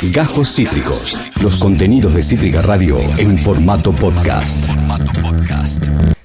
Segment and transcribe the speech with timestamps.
[0.00, 1.18] Gajos Cítricos.
[1.42, 4.64] Los contenidos de Cítrica Radio en formato podcast.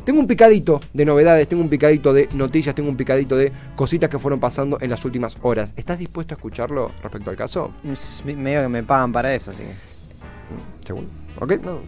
[0.04, 4.12] Tengo un picadito de novedades, tengo un picadito de noticias, tengo un picadito de cositas
[4.12, 5.74] que fueron pasando en las últimas horas.
[5.76, 7.72] ¿Estás dispuesto a escucharlo respecto al caso?
[7.84, 9.74] Es medio que me pagan para eso, así que.
[10.86, 11.08] Según.
[11.40, 11.54] ¿Ok?
[11.64, 11.80] No.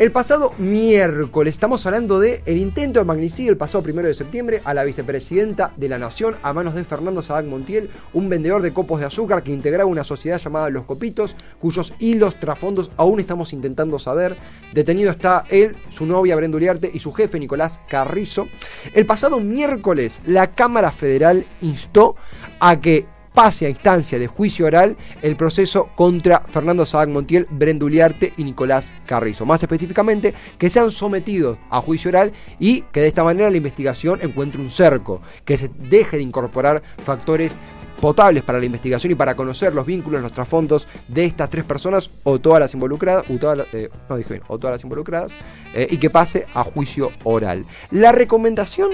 [0.00, 4.62] El pasado miércoles estamos hablando de el intento de magnicidio el pasado primero de septiembre
[4.64, 8.72] a la vicepresidenta de la Nación a manos de Fernando Sabac Montiel, un vendedor de
[8.72, 13.52] copos de azúcar que integraba una sociedad llamada Los Copitos, cuyos hilos trasfondos aún estamos
[13.52, 14.38] intentando saber.
[14.72, 18.48] Detenido está él, su novia Brenda Uriarte y su jefe Nicolás Carrizo.
[18.94, 22.16] El pasado miércoles la Cámara Federal instó
[22.58, 23.04] a que
[23.40, 28.44] pase a instancia de juicio oral el proceso contra Fernando Sabac Montiel, Brenda Uliarte y
[28.44, 29.46] Nicolás Carrizo.
[29.46, 34.18] Más específicamente, que sean sometidos a juicio oral y que de esta manera la investigación
[34.20, 37.56] encuentre un cerco, que se deje de incorporar factores
[37.98, 42.10] potables para la investigación y para conocer los vínculos, los trasfondos de estas tres personas
[42.24, 45.34] o todas las involucradas, o todas, eh, no dije bien, o todas las involucradas,
[45.72, 47.64] eh, y que pase a juicio oral.
[47.90, 48.90] La recomendación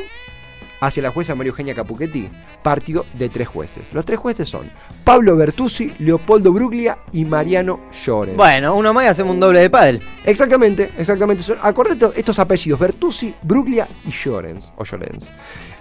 [0.80, 2.28] hacia la jueza María Eugenia Capuchetti,
[2.62, 3.84] partido de tres jueces.
[3.92, 4.70] Los tres jueces son
[5.04, 8.36] Pablo Bertuzzi, Leopoldo Bruglia y Mariano Llorens.
[8.36, 10.00] Bueno, uno más y hacemos un doble de pádel.
[10.24, 11.42] Exactamente, exactamente.
[11.42, 15.32] Son, acordate estos apellidos, Bertuzzi, Bruglia y Llorens, o Llorens.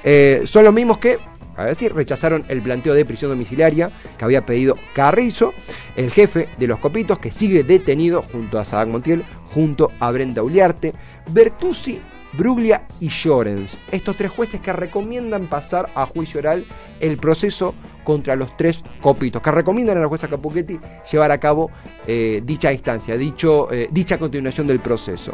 [0.03, 1.17] Eh, son los mismos que,
[1.57, 5.53] a decir, rechazaron el planteo de prisión domiciliaria que había pedido Carrizo,
[5.95, 10.43] el jefe de los copitos, que sigue detenido junto a Sabac Montiel, junto a Brenda
[10.43, 10.93] Uliarte.
[11.31, 12.01] Bertuzzi
[12.37, 16.65] Bruglia y Llorens, estos tres jueces que recomiendan pasar a juicio oral
[16.99, 20.79] el proceso contra los tres copitos, que recomiendan a la jueza Capuchetti
[21.11, 21.71] llevar a cabo
[22.07, 25.33] eh, dicha instancia, dicho, eh, dicha continuación del proceso.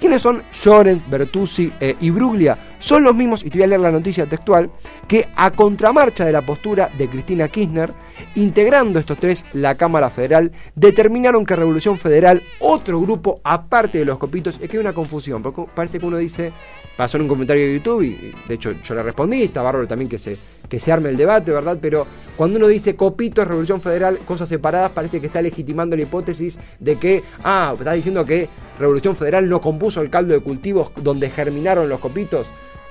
[0.00, 2.58] ¿Quiénes son Llorens, Bertuzzi eh, y Bruglia?
[2.78, 4.70] Son los mismos, y te voy a leer la noticia textual,
[5.08, 7.92] que a contramarcha de la postura de Cristina Kirchner,
[8.34, 14.18] integrando estos tres la Cámara Federal, determinaron que Revolución Federal, otro grupo aparte de los
[14.18, 16.52] copitos, es que hay una confusión, porque parece que uno dice,
[16.96, 20.08] pasó en un comentario de YouTube, y de hecho yo le respondí, está bárbaro también
[20.08, 20.36] que se,
[20.68, 21.78] que se arme el debate, ¿verdad?
[21.80, 22.06] Pero
[22.36, 26.96] cuando uno dice copitos, Revolución Federal, cosas separadas, parece que está legitimando la hipótesis de
[26.96, 31.88] que, ah, está diciendo que Revolución Federal no compuso el caldo de cultivos donde germinaron
[31.88, 32.48] los copitos.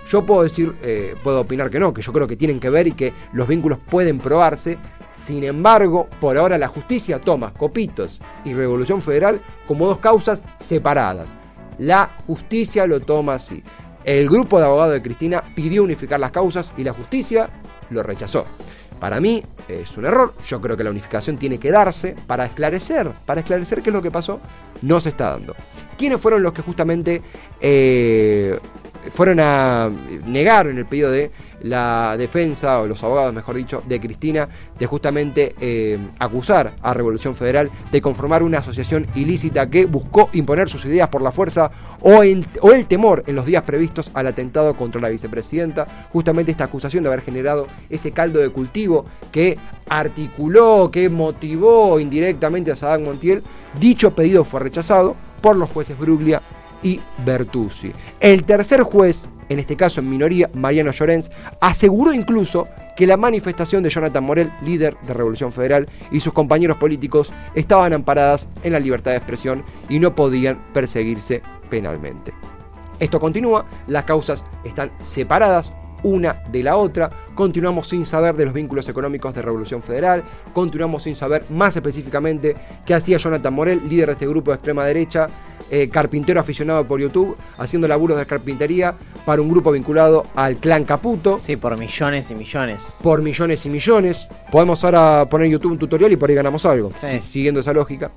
[0.08, 2.88] Yo puedo decir, eh, puedo opinar que no, que yo creo que tienen que ver
[2.88, 4.78] y que los vínculos pueden probarse.
[5.09, 11.36] Sin embargo, por ahora la justicia toma Copitos y Revolución Federal como dos causas separadas.
[11.78, 13.63] La justicia lo toma así.
[14.03, 17.50] El grupo de abogados de Cristina pidió unificar las causas y la justicia
[17.90, 18.46] lo rechazó.
[19.00, 20.34] Para mí es un error.
[20.47, 24.02] Yo creo que la unificación tiene que darse para esclarecer, para esclarecer qué es lo
[24.02, 24.40] que pasó.
[24.81, 25.56] No se está dando.
[25.97, 27.22] ¿Quiénes fueron los que justamente
[27.59, 28.59] eh,
[29.12, 29.90] fueron a
[30.25, 31.31] negar en el pedido de
[31.64, 34.47] la defensa, o los abogados, mejor dicho, de Cristina,
[34.78, 40.69] de justamente eh, acusar a Revolución Federal de conformar una asociación ilícita que buscó imponer
[40.69, 41.72] sus ideas por la fuerza
[42.02, 42.19] o,
[42.62, 45.88] o el temor en los días previstos al atentado contra la vicepresidenta.
[46.12, 52.72] Justamente esta acusación de haber generado ese caldo de cultivo que articuló, que motivó indirectamente
[52.72, 53.42] a Saddam Montiel.
[53.80, 56.42] Dicho pedido fue rechazado por los jueces Bruglia
[56.84, 57.92] y Bertuzzi.
[58.20, 63.82] El tercer juez, en este caso en minoría, Mariano Llorens, aseguró incluso que la manifestación
[63.82, 68.80] de Jonathan Morel, líder de Revolución Federal, y sus compañeros políticos estaban amparadas en la
[68.80, 72.34] libertad de expresión y no podían perseguirse penalmente.
[73.00, 75.72] Esto continúa, las causas están separadas,
[76.04, 77.10] una de la otra.
[77.34, 80.24] Continuamos sin saber de los vínculos económicos de Revolución Federal.
[80.54, 82.56] Continuamos sin saber más específicamente
[82.86, 85.28] qué hacía Jonathan Morel, líder de este grupo de extrema derecha,
[85.72, 90.84] eh, carpintero aficionado por YouTube, haciendo laburos de carpintería para un grupo vinculado al clan
[90.85, 91.40] Caputo.
[91.41, 92.97] Sí, por millones y millones.
[93.01, 94.28] Por millones y millones.
[94.51, 97.19] Podemos ahora poner en YouTube un tutorial y por ahí ganamos algo, Sí.
[97.22, 98.12] siguiendo esa lógica.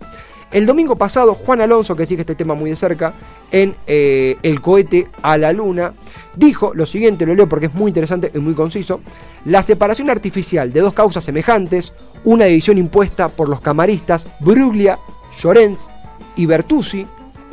[0.53, 3.15] El domingo pasado, Juan Alonso, que sigue este tema muy de cerca,
[3.51, 5.93] en eh, El cohete a la luna,
[6.37, 9.01] dijo lo siguiente, lo leo porque es muy interesante y muy conciso,
[9.45, 11.93] la separación artificial de dos causas semejantes,
[12.23, 14.99] una división impuesta por los camaristas Bruglia,
[15.41, 15.91] Llorens
[16.37, 17.07] y Bertuzzi,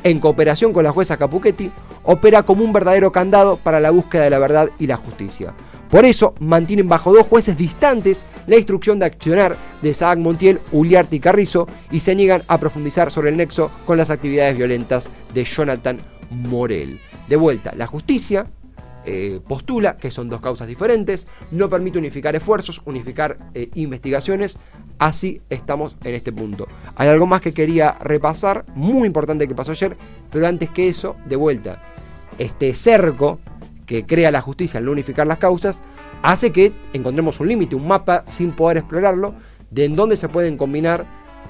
[0.04, 1.72] en cooperación con la jueza Capuchetti,
[2.04, 5.54] opera como un verdadero candado para la búsqueda de la verdad y la justicia.
[5.90, 11.18] Por eso mantienen bajo dos jueces distantes la instrucción de accionar de Saad Montiel, Uliarte
[11.18, 15.44] y Carrizo y se niegan a profundizar sobre el nexo con las actividades violentas de
[15.44, 16.00] Jonathan
[16.32, 17.00] Morel.
[17.30, 18.48] De vuelta, la justicia
[19.06, 24.58] eh, postula que son dos causas diferentes, no permite unificar esfuerzos, unificar eh, investigaciones,
[25.00, 26.68] así estamos en este punto.
[26.96, 29.96] Hay algo más que quería repasar, muy importante que pasó ayer,
[30.32, 31.82] pero antes que eso, de vuelta,
[32.38, 33.40] este cerco
[33.86, 35.82] que crea la justicia al no unificar las causas,
[36.22, 39.36] hace que encontremos un límite, un mapa sin poder explorarlo,
[39.70, 41.06] de en dónde se pueden combinar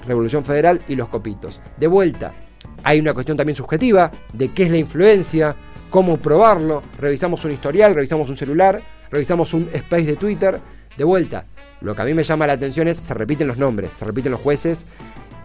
[0.06, 1.60] Revolución Federal y los copitos.
[1.78, 2.34] De vuelta,
[2.82, 5.54] hay una cuestión también subjetiva de qué es la influencia,
[5.90, 6.82] cómo probarlo.
[6.98, 8.80] Revisamos un historial, revisamos un celular,
[9.10, 10.60] revisamos un space de Twitter.
[10.96, 11.44] De vuelta,
[11.80, 14.32] lo que a mí me llama la atención es, se repiten los nombres, se repiten
[14.32, 14.86] los jueces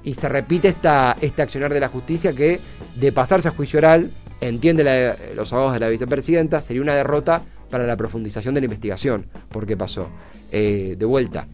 [0.04, 2.60] y se repite esta, este accionar de la justicia que
[2.96, 4.12] de pasarse a juicio oral,
[4.42, 8.66] entiende la- los abogados de la vicepresidenta, sería una derrota para la profundización de la
[8.66, 9.26] investigación.
[9.50, 10.10] ¿Por qué pasó?
[10.52, 11.48] Eh, de vuelta,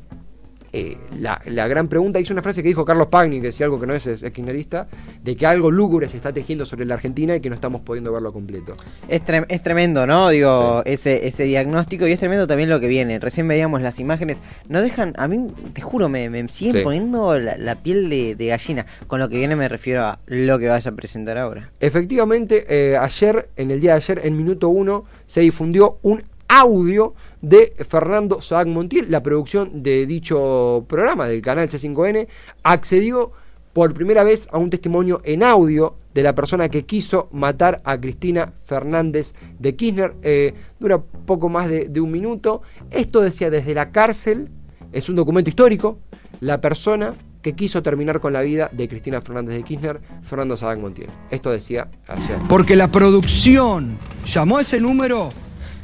[0.78, 3.80] eh, la, la gran pregunta, hizo una frase que dijo Carlos Pagni, que decía algo
[3.80, 4.88] que no es, es kirchnerista,
[5.24, 8.12] de que algo lúgubre se está tejiendo sobre la Argentina y que no estamos pudiendo
[8.12, 8.76] verlo completo.
[9.08, 10.30] Es, es tremendo, ¿no?
[10.30, 13.20] Digo, ese, ese diagnóstico y es tremendo también lo que viene.
[13.20, 14.40] Recién veíamos las imágenes.
[14.68, 16.82] No dejan, a mí, te juro, me, me siguen Sí.
[16.84, 18.86] poniendo la, la piel de, de gallina.
[19.08, 21.72] Con lo que viene me refiero a lo que vaya a presentar ahora.
[21.80, 27.14] Efectivamente, eh, ayer, en el día de ayer, en minuto uno, se difundió un audio
[27.42, 32.28] de Fernando Sabac Montiel, la producción de dicho programa del canal C5N,
[32.64, 33.32] accedió
[33.76, 38.00] por primera vez a un testimonio en audio de la persona que quiso matar a
[38.00, 40.16] Cristina Fernández de Kirchner.
[40.24, 42.62] Eh, dura poco más de, un minuto.
[42.90, 44.48] Esto decía desde la cárcel,
[44.94, 46.00] es un documento histórico,
[46.40, 50.80] la persona que quiso terminar con la vida de Cristina Fernández de Kirchner, Fernando Sabac
[50.80, 51.10] Montiel.
[51.30, 52.40] Esto decía ayer.
[52.48, 55.28] Porque la producción llamó a ese número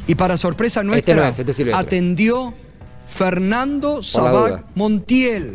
[0.07, 2.53] y para sorpresa nuestra no es, este es atendió
[3.07, 4.65] Fernando Sabac.
[4.75, 5.53] Montiel.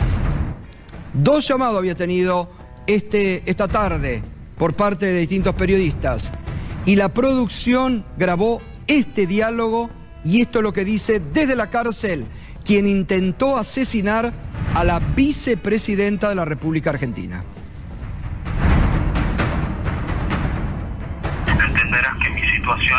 [1.14, 2.50] Dos llamados había tenido
[2.86, 4.22] este, esta tarde
[4.58, 6.32] por parte de distintos periodistas
[6.84, 9.90] y la producción grabó este diálogo
[10.24, 12.26] y esto es lo que dice desde la cárcel
[12.64, 14.32] quien intentó asesinar
[14.74, 17.44] a la vicepresidenta de la República Argentina.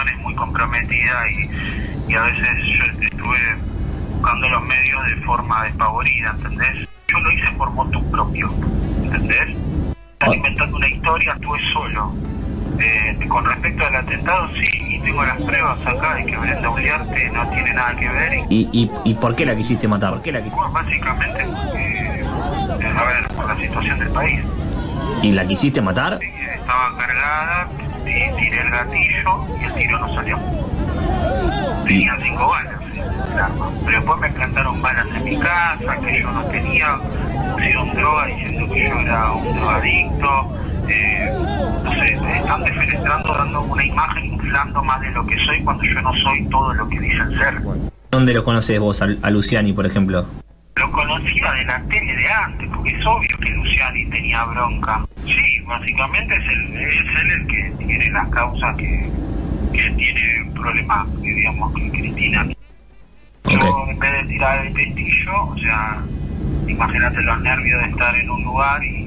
[0.05, 3.39] Es muy comprometida y, y a veces yo estuve
[4.11, 6.87] buscando los medios de forma despavorida, ¿entendés?
[7.07, 8.53] Yo lo hice por motu propio,
[9.03, 9.57] ¿entendés?
[10.13, 12.13] Están inventando una historia, estuve solo.
[12.79, 17.29] Eh, con respecto al atentado, sí, y tengo las pruebas acá de que Brenda Uliarte
[17.31, 18.33] no tiene nada que ver.
[18.49, 20.13] Y, ¿Y, y, por qué la quisiste matar?
[20.13, 20.59] ¿Por qué la quisiste?
[20.59, 21.41] bueno, básicamente,
[21.75, 22.23] eh,
[22.95, 24.41] a ver, por la situación del país.
[25.23, 26.19] ¿Y la quisiste matar?
[26.21, 27.67] Estaba cargada,
[28.09, 30.39] y tiré el gatillo y el tiro no salió.
[31.85, 33.03] Tenía cinco balas eh.
[33.85, 36.99] Pero después me plantaron balas en mi casa, que yo no tenía,
[37.53, 40.57] pusieron droga diciendo que yo era un drogadicto.
[40.89, 41.33] Eh,
[41.83, 46.01] no sé, están defenestrando, dando una imagen, inflando más de lo que soy cuando yo
[46.01, 47.61] no soy todo lo que dicen ser.
[48.09, 50.25] ¿Dónde lo conoces vos, a Luciani, por ejemplo?
[51.17, 55.03] De la tele de antes, porque es obvio que Luciani tenía bronca.
[55.25, 59.09] Sí, básicamente es, el, es él el que tiene las causas que,
[59.73, 62.45] que tiene problemas, digamos, que Cristina.
[63.45, 65.97] Yo, en vez de tirar el pestillo, o sea,
[66.67, 69.06] imagínate los nervios de estar en un lugar y-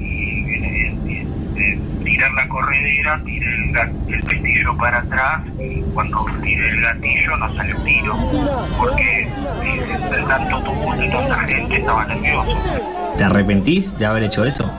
[2.03, 7.55] tirar la corredera, tiré el, el pestillo para atrás y cuando tiré el gatillo no
[7.55, 8.15] salió el tiro,
[8.77, 12.57] porque eh, tanto tumulto y tanta gente estaba nervioso.
[13.17, 14.69] ¿Te arrepentís de haber hecho eso?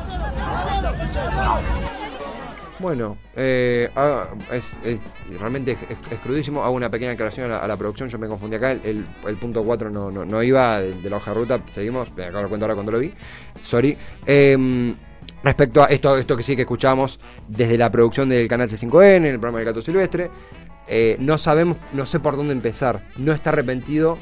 [2.79, 5.00] Bueno, eh, ah, es, es-
[5.38, 6.64] realmente es, es- es crudísimo.
[6.64, 8.08] Hago una pequeña aclaración a la, a la producción.
[8.08, 8.73] Yo me confundí acá.
[8.73, 11.61] El, el- el punto 4 no, no, no iba de, de la hoja de ruta.
[11.69, 12.12] Seguimos.
[12.17, 13.12] Me acabo de cuento ahora cuando lo vi.
[13.61, 13.96] Sorry.
[14.26, 14.96] Em,
[15.42, 17.18] respecto a esto, esto que sí que escuchamos
[17.49, 20.30] desde la producción del canal C5N, en el programa del Gato Silvestre.
[20.88, 23.02] eh, no sabemos, no sé por dónde empezar.
[23.16, 24.18] No está arrepentido.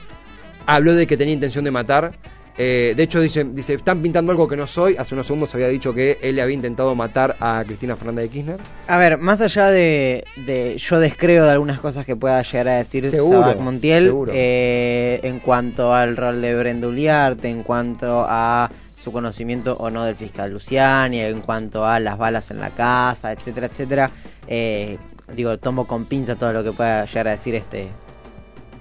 [0.66, 2.12] Habló de que tenía intención de matar.
[2.58, 4.94] Eh, de hecho, dice, dice, están pintando algo que no soy.
[4.98, 8.28] Hace unos segundos había dicho que él le había intentado matar a Cristina Fernández de
[8.28, 8.58] Kirchner.
[8.86, 12.76] A ver, más allá de, de- yo descreo de algunas cosas que pueda llegar a
[12.76, 14.32] decir Seguro, Sabac Montiel seguro.
[14.34, 18.70] eh, en cuanto al rol de Brenda Uliarte, en cuanto a
[19.02, 23.32] su conocimiento o no del fiscal Luciani, en cuanto a las balas en la casa,
[23.32, 24.10] etcétera, etcétera.
[24.46, 24.98] Eh,
[25.34, 27.88] digo, tomo con pinza todo lo que pueda llegar a decir este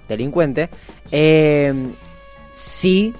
[0.09, 0.69] delincuente.
[1.11, 1.73] Eh,
[2.51, 3.13] sí,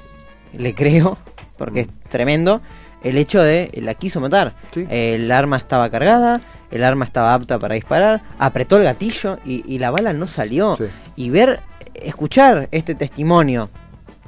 [0.54, 1.18] le creo,
[1.58, 2.62] porque es tremendo,
[3.02, 4.56] el hecho de la quiso matar.
[4.74, 4.86] Sí.
[4.90, 9.80] El arma estaba cargada, el arma estaba apta para disparar, apretó el gatillo y, y
[9.80, 10.76] la bala no salió.
[10.76, 10.86] Sí.
[11.16, 11.62] Y ver,
[11.94, 13.70] escuchar este testimonio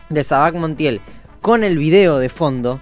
[0.08, 1.02] de Sabac Montiel
[1.42, 2.80] con el video de fondo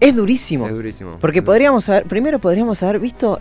[0.00, 0.66] es durísimo.
[0.66, 1.16] Es durísimo.
[1.20, 1.44] Porque Sí.
[1.44, 3.40] podríamos haber, primero podríamos haber visto,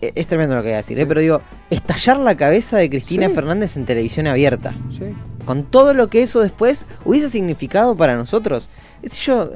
[0.00, 1.06] e- es tremendo lo que voy a decir, ¿eh?
[1.06, 1.40] pero digo,
[1.70, 3.34] estallar la cabeza de Cristina Sí.
[3.34, 5.04] Fernández en televisión abierta Sí.
[5.46, 8.68] con todo lo que eso después hubiese significado para nosotros.
[9.04, 9.50] Sé yo,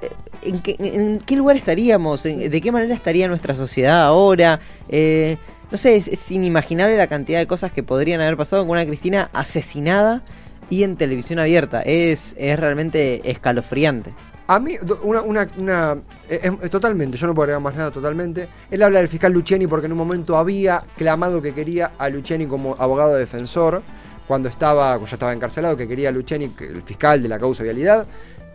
[0.00, 0.10] eh,
[0.42, 2.24] ¿en qué, en qué lugar estaríamos?
[2.24, 4.60] ¿En- ¿De qué manera estaría nuestra sociedad ahora?
[4.88, 5.36] Eh,
[5.72, 8.86] no sé, es, es inimaginable la cantidad de cosas que podrían haber pasado con una
[8.86, 10.22] Cristina asesinada
[10.70, 11.82] y en televisión abierta.
[11.82, 14.14] Es, es realmente escalofriante.
[14.46, 14.74] A mí,
[15.04, 15.98] una, una, una-
[16.28, 18.48] eh, eh, totalmente, yo no puedo agregar más nada totalmente.
[18.70, 22.46] Él habla del fiscal Luciani porque en un momento había clamado que quería a Luciani
[22.46, 23.82] como abogado defensor
[24.26, 28.06] cuando estaba, cuando ya estaba encarcelado, que quería que- el fiscal de la causa vialidad.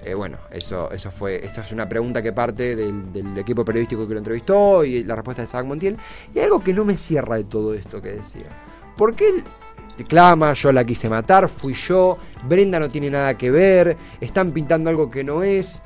[0.04, 4.06] Eh, bueno, eso, eso fue, esa es una pregunta que parte del, del equipo periodístico
[4.08, 5.98] que lo entrevistó y la respuesta de Isaac Montiel.
[6.34, 8.46] Y algo que no me cierra de todo esto que decía.
[8.98, 9.44] Porque él
[10.04, 14.90] clama, yo la quise matar, fui yo, Brenda no tiene nada que ver, están pintando
[14.90, 15.82] algo que no es.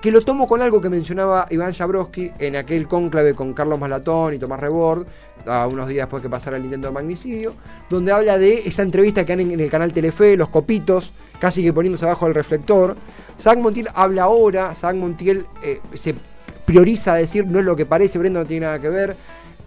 [0.00, 4.32] Que lo tomo con algo que mencionaba Iván Jabrowski en aquel cónclave con Carlos Malatón
[4.32, 5.06] y Tomás Rebord,
[5.46, 7.54] a unos días después que pasara el intento de magnicidio,
[7.90, 11.72] donde habla de esa entrevista que han en, el canal Telefe, los copitos, casi que
[11.72, 12.96] poniéndose abajo del reflector.
[13.38, 16.14] Zach Montiel habla ahora, Zach Montiel eh, se
[16.64, 19.16] prioriza a decir no es lo que parece, Brenda no tiene nada que ver.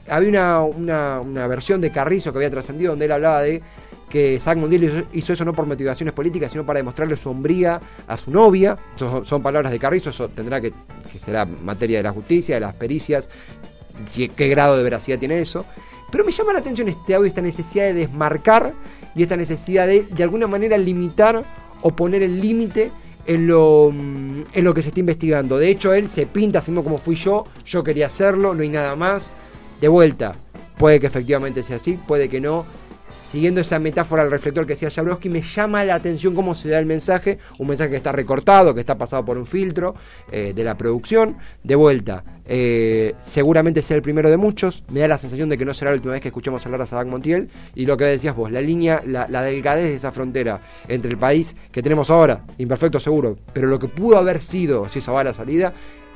[0.10, 3.62] Había una, una- una versión de Carrizo que había trascendido donde él hablaba de
[4.10, 8.18] que Zach Montiel hizo, eso no por motivaciones políticas, sino para demostrarle su hombría a
[8.18, 8.78] su novia.
[8.96, 10.72] Son, son palabras de Carrizo, eso tendrá que,
[11.12, 13.28] que será materia de la justicia, de las pericias,
[14.06, 15.66] si, qué grado de veracidad tiene eso.
[16.12, 18.74] Pero me llama la atención este audio, esta necesidad de desmarcar
[19.16, 21.44] y esta necesidad de, de alguna manera, limitar
[21.82, 22.92] o poner el límite
[23.26, 25.58] en lo, mm, en lo que se está investigando.
[25.58, 28.96] De hecho, él se pinta, así como fui yo, yo quería hacerlo, no hay nada
[28.96, 29.34] más.
[29.84, 30.38] De vuelta,
[30.78, 32.66] puede que efectivamente sea así, puede que no.
[33.22, 36.80] Siguiendo esa metáfora al reflector que decía Jablowski, me llama la atención cómo se da
[36.80, 37.38] el mensaje.
[37.60, 39.94] Un mensaje que está recortado, que está pasado por un filtro
[40.32, 41.36] eh, de la producción.
[41.66, 44.86] De vuelta, eh, seguramente sea el primero de muchos.
[44.88, 46.86] Me da la sensación de que no será la última vez que escuchemos hablar a
[46.86, 47.50] Sadak Montiel.
[47.76, 51.18] Y lo que decías vos, la línea, la, la delgadez de esa frontera entre el
[51.18, 55.26] país que tenemos ahora, imperfecto seguro, pero lo que pudo haber sido si esa va
[55.26, 55.74] la salida,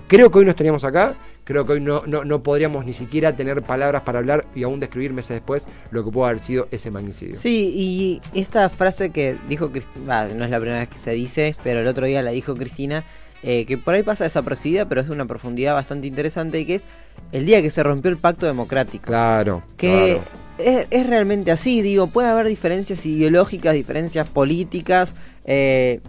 [0.08, 1.16] creo que hoy no estaríamos acá.
[1.44, 4.82] Creo que hoy no, no, no podríamos ni siquiera tener palabras para hablar y aún
[4.82, 7.38] describir meses después lo que pudo haber sido ese magnicidio.
[7.38, 11.56] Sí, y esta frase que dijo Cristina, no es la primera vez que se dice,
[11.64, 13.06] pero el otro día la dijo Cristina,
[13.44, 16.76] eh, que por ahí pasa desapercibida, pero es de una profundidad bastante interesante, y que
[16.76, 16.88] es
[17.32, 19.06] el día que se rompió el pacto democrático.
[19.06, 19.64] Claro.
[19.78, 20.20] que
[20.58, 20.82] claro.
[20.82, 26.02] es, es realmente así, digo, puede haber diferencias ideológicas, diferencias políticas, eh,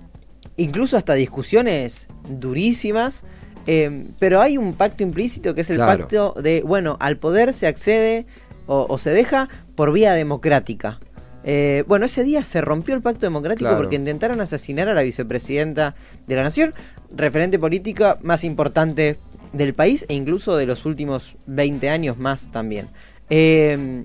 [0.57, 3.25] incluso hasta discusiones durísimas,
[3.67, 5.99] eh, pero hay un pacto implícito que es el Claro.
[6.03, 8.27] pacto de, bueno, al poder se accede
[8.67, 11.00] o, o se deja por vía democrática.
[11.45, 13.79] Eh, bueno, ese día se rompió el pacto democrático Claro.
[13.79, 15.95] porque intentaron asesinar a la vicepresidenta
[16.27, 16.75] de la nación,
[17.15, 19.17] referente política más importante
[19.53, 22.88] del país e incluso de los últimos 20 años más también.
[23.31, 24.05] Eh,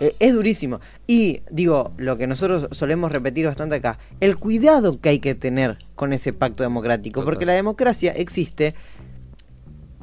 [0.00, 0.80] eh, es durísimo.
[1.06, 5.78] Y digo, lo que nosotros solemos repetir bastante acá, el cuidado que hay que tener
[5.94, 7.32] con ese pacto democrático, Total.
[7.34, 8.74] porque la democracia existe,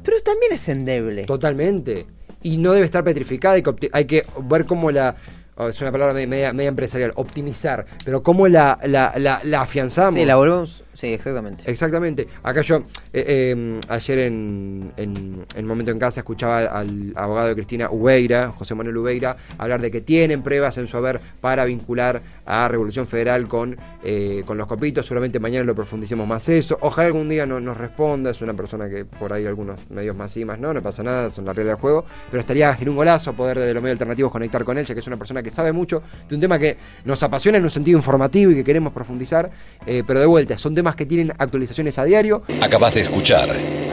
[0.02, 1.24] pero también es endeble.
[1.24, 2.06] Totalmente.
[2.42, 3.54] Y no debe estar petrificada.
[3.56, 5.16] Hay que, hay que ver cómo la.
[5.56, 7.86] oh, es una palabra me- media, media empresarial, optimizar.
[8.04, 10.14] Pero cómo la, la, la, la afianzamos.
[10.14, 10.84] Sí, la volvemos.
[10.96, 11.70] Sí, exactamente.
[11.70, 12.26] Exactamente.
[12.42, 12.76] Acá yo,
[13.12, 18.50] eh, eh, ayer en, en, en Momento en Casa, escuchaba al abogado de Cristina Ubeira,
[18.56, 23.06] José Manuel Ubeira, hablar de que tienen pruebas en su haber para vincular a Revolución
[23.06, 25.04] Federal con, eh, con los copitos.
[25.04, 26.78] Seguramente mañana lo profundicemos más eso.
[26.80, 28.30] Ojalá algún día no- nos responda.
[28.30, 31.28] Es una persona que por ahí algunos medios más sí, más no, no pasa nada,
[31.28, 32.06] son la regla del juego.
[32.30, 35.00] Pero estaría sería un golazo poder desde los medios alternativos conectar con él, ya que
[35.00, 37.98] es una persona que sabe mucho de un tema que nos apasiona en un sentido
[37.98, 39.50] informativo y que queremos profundizar.
[39.84, 42.42] eh, pero de vuelta, son temas que tienen actualizaciones a diario.
[42.62, 43.48] Acabas de escuchar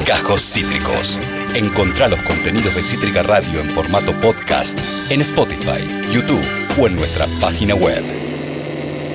[0.05, 1.19] Cajos Cítricos.
[1.55, 5.81] Encontrá los contenidos de Cítrica Radio en formato podcast en Spotify,
[6.11, 6.45] YouTube
[6.79, 8.22] o en nuestra página web.